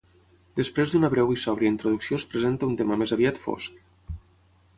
[0.59, 3.79] Després d'una breu i sòbria introducció es presenta un tema més aviat fosc.